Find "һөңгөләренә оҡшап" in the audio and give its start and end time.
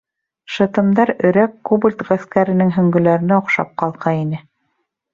2.81-3.73